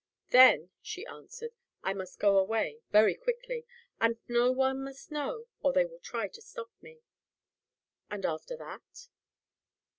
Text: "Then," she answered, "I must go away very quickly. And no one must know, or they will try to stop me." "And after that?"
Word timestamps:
"Then," 0.31 0.71
she 0.81 1.05
answered, 1.05 1.51
"I 1.83 1.93
must 1.93 2.17
go 2.17 2.39
away 2.39 2.79
very 2.89 3.13
quickly. 3.13 3.65
And 3.99 4.17
no 4.27 4.51
one 4.51 4.83
must 4.83 5.11
know, 5.11 5.45
or 5.61 5.73
they 5.73 5.85
will 5.85 5.99
try 5.99 6.27
to 6.27 6.41
stop 6.41 6.71
me." 6.81 7.01
"And 8.09 8.25
after 8.25 8.57
that?" 8.57 9.09